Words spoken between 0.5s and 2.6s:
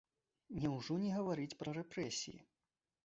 Няўжо не гаварыць пра рэпрэсіі?